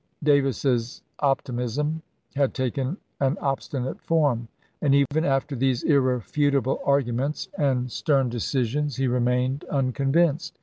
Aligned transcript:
Davis's 0.23 1.03
optimism 1.19 2.01
had 2.35 2.55
taken 2.55 2.97
an 3.19 3.37
obstinate 3.39 4.01
form, 4.01 4.47
and 4.81 4.95
even 4.95 5.23
after 5.23 5.55
these 5.55 5.83
irrefutable 5.83 6.81
arguments 6.83 7.47
and 7.55 7.91
stern 7.91 8.27
decisions 8.27 8.95
he 8.95 9.05
remained 9.07 9.63
unconvinced. 9.65 10.57